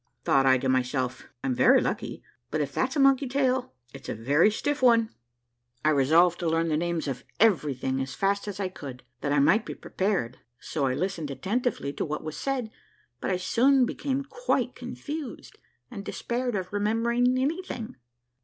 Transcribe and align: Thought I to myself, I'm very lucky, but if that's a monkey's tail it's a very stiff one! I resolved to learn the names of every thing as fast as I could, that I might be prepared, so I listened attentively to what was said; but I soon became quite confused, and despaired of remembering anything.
Thought 0.23 0.47
I 0.47 0.57
to 0.57 0.67
myself, 0.67 1.27
I'm 1.43 1.53
very 1.53 1.79
lucky, 1.79 2.23
but 2.49 2.59
if 2.59 2.73
that's 2.73 2.95
a 2.95 2.99
monkey's 2.99 3.31
tail 3.33 3.75
it's 3.93 4.09
a 4.09 4.15
very 4.15 4.49
stiff 4.49 4.81
one! 4.81 5.13
I 5.85 5.91
resolved 5.91 6.39
to 6.39 6.49
learn 6.49 6.69
the 6.69 6.75
names 6.75 7.07
of 7.07 7.23
every 7.39 7.75
thing 7.75 8.01
as 8.01 8.15
fast 8.15 8.47
as 8.47 8.59
I 8.59 8.67
could, 8.67 9.03
that 9.19 9.31
I 9.31 9.37
might 9.37 9.63
be 9.63 9.75
prepared, 9.75 10.39
so 10.59 10.87
I 10.87 10.95
listened 10.95 11.29
attentively 11.29 11.93
to 11.93 12.03
what 12.03 12.23
was 12.23 12.35
said; 12.35 12.71
but 13.19 13.29
I 13.29 13.37
soon 13.37 13.85
became 13.85 14.23
quite 14.25 14.73
confused, 14.73 15.59
and 15.91 16.03
despaired 16.03 16.55
of 16.55 16.73
remembering 16.73 17.37
anything. 17.37 17.95